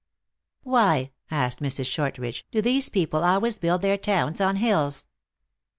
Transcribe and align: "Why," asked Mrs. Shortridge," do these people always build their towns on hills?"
"Why," 0.63 1.11
asked 1.29 1.59
Mrs. 1.59 1.85
Shortridge," 1.85 2.47
do 2.51 2.59
these 2.59 2.89
people 2.89 3.23
always 3.23 3.59
build 3.59 3.83
their 3.83 3.99
towns 3.99 4.41
on 4.41 4.55
hills?" 4.55 5.05